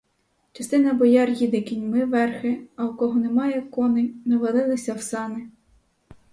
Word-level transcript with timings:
Частина 0.51 0.93
бояр 0.93 1.29
їде 1.29 1.61
кіньми 1.61 2.05
верхи, 2.05 2.67
а 2.75 2.85
у 2.87 2.95
кого 2.95 3.19
немає 3.19 3.61
коней 3.61 4.15
навалилися 4.25 4.93
в 4.93 5.01
сани. 5.01 5.49